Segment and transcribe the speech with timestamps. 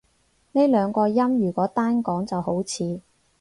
[0.53, 3.01] 呢兩個音如果單講就好似